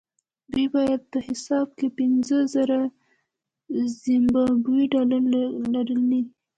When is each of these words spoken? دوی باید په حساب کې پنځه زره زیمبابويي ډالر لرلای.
دوی 0.51 0.67
باید 0.75 1.01
په 1.11 1.19
حساب 1.27 1.67
کې 1.77 1.87
پنځه 1.99 2.37
زره 2.53 2.79
زیمبابويي 4.01 4.85
ډالر 4.93 5.21
لرلای. 5.73 6.23